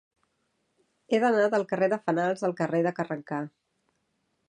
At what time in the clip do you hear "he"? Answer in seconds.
1.13-1.19